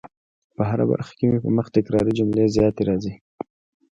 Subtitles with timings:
[0.55, 3.13] په هره برخه کي مي په مخ تکراري جملې زیاتې راځي